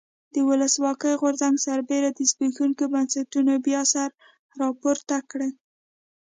[0.33, 4.09] د ولسواکۍ غورځنګ سربېره زبېښونکي بنسټونه بیا سر
[4.61, 5.49] راپورته کړي.